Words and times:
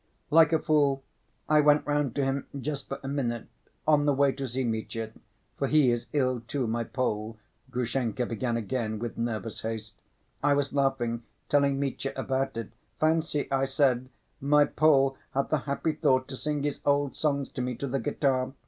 "Like 0.31 0.51
a 0.51 0.57
fool, 0.57 1.03
I 1.47 1.61
went 1.61 1.85
round 1.85 2.15
to 2.15 2.23
him 2.23 2.47
just 2.59 2.87
for 2.87 2.99
a 3.03 3.07
minute, 3.07 3.45
on 3.87 4.07
the 4.07 4.15
way 4.15 4.31
to 4.31 4.47
see 4.47 4.63
Mitya, 4.63 5.11
for 5.59 5.67
he 5.67 5.91
is 5.91 6.07
ill, 6.11 6.41
too, 6.47 6.65
my 6.65 6.83
Pole," 6.83 7.37
Grushenka 7.69 8.25
began 8.25 8.57
again 8.57 8.97
with 8.97 9.15
nervous 9.15 9.61
haste. 9.61 9.93
"I 10.41 10.55
was 10.55 10.73
laughing, 10.73 11.21
telling 11.49 11.79
Mitya 11.79 12.13
about 12.15 12.57
it. 12.57 12.71
'Fancy,' 12.99 13.47
I 13.51 13.65
said, 13.65 14.09
'my 14.39 14.65
Pole 14.65 15.17
had 15.35 15.51
the 15.51 15.59
happy 15.69 15.91
thought 15.91 16.27
to 16.29 16.35
sing 16.35 16.63
his 16.63 16.81
old 16.83 17.15
songs 17.15 17.51
to 17.51 17.61
me 17.61 17.75
to 17.75 17.85
the 17.85 17.99
guitar. 17.99 18.53